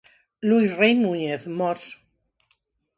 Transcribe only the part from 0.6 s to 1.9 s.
Rei Núñez, Mos.